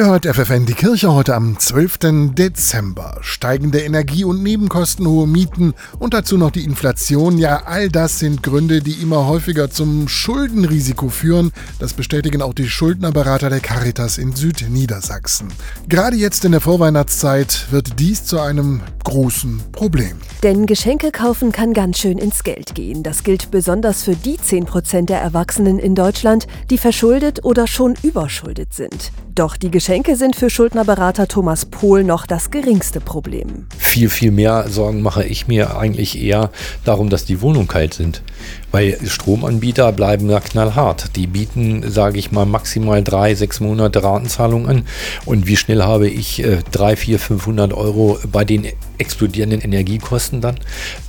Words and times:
Ihr 0.00 0.06
hört 0.06 0.24
FFN 0.24 0.64
die 0.64 0.72
Kirche 0.72 1.12
heute 1.12 1.34
am 1.34 1.58
12. 1.58 2.32
Dezember. 2.34 3.18
Steigende 3.20 3.80
Energie- 3.80 4.24
und 4.24 4.42
Nebenkosten, 4.42 5.06
hohe 5.06 5.28
Mieten 5.28 5.74
und 5.98 6.14
dazu 6.14 6.38
noch 6.38 6.50
die 6.50 6.64
Inflation. 6.64 7.36
Ja, 7.36 7.64
all 7.66 7.90
das 7.90 8.18
sind 8.18 8.42
Gründe, 8.42 8.80
die 8.80 9.02
immer 9.02 9.26
häufiger 9.26 9.70
zum 9.70 10.08
Schuldenrisiko 10.08 11.10
führen. 11.10 11.52
Das 11.80 11.92
bestätigen 11.92 12.40
auch 12.40 12.54
die 12.54 12.70
Schuldnerberater 12.70 13.50
der 13.50 13.60
Caritas 13.60 14.16
in 14.16 14.34
Südniedersachsen. 14.34 15.48
Gerade 15.86 16.16
jetzt 16.16 16.46
in 16.46 16.52
der 16.52 16.62
Vorweihnachtszeit 16.62 17.66
wird 17.70 17.98
dies 17.98 18.24
zu 18.24 18.40
einem 18.40 18.80
großen 19.04 19.60
Problem. 19.70 20.16
Denn 20.42 20.64
Geschenke 20.64 21.12
kaufen 21.12 21.52
kann 21.52 21.74
ganz 21.74 21.98
schön 21.98 22.16
ins 22.16 22.44
Geld 22.44 22.74
gehen. 22.74 23.02
Das 23.02 23.24
gilt 23.24 23.50
besonders 23.50 24.04
für 24.04 24.16
die 24.16 24.38
10 24.38 24.64
Prozent 24.64 25.10
der 25.10 25.20
Erwachsenen 25.20 25.78
in 25.78 25.94
Deutschland, 25.94 26.46
die 26.70 26.78
verschuldet 26.78 27.44
oder 27.44 27.66
schon 27.66 27.94
überschuldet 28.02 28.72
sind. 28.72 29.12
Doch 29.34 29.58
die 29.58 29.70
Geschenke 29.70 30.16
sind 30.16 30.36
für 30.36 30.48
Schuldnerberater 30.48 31.28
Thomas 31.28 31.66
Pohl 31.66 32.04
noch 32.04 32.26
das 32.26 32.50
geringste 32.50 33.00
Problem. 33.00 33.66
Viel, 33.76 34.08
viel 34.08 34.30
mehr 34.30 34.66
Sorgen 34.68 35.02
mache 35.02 35.24
ich 35.24 35.46
mir 35.46 35.76
eigentlich 35.76 36.20
eher 36.20 36.50
darum, 36.84 37.10
dass 37.10 37.26
die 37.26 37.40
Wohnungen 37.42 37.68
kalt 37.68 37.92
sind. 37.94 38.22
Weil 38.70 38.98
Stromanbieter 39.04 39.92
bleiben 39.92 40.28
da 40.28 40.40
knallhart. 40.40 41.16
Die 41.16 41.26
bieten, 41.26 41.90
sage 41.90 42.18
ich 42.18 42.32
mal, 42.32 42.46
maximal 42.46 43.04
drei, 43.04 43.34
sechs 43.34 43.60
Monate 43.60 44.02
Ratenzahlung 44.02 44.68
an. 44.68 44.86
Und 45.26 45.46
wie 45.46 45.56
schnell 45.56 45.82
habe 45.82 46.08
ich 46.08 46.42
äh, 46.42 46.58
drei, 46.70 46.96
vier, 46.96 47.18
500 47.18 47.72
Euro 47.72 48.18
bei 48.30 48.44
den 48.44 48.66
explodierenden 48.98 49.60
Energiekosten 49.62 50.29
dann? 50.40 50.56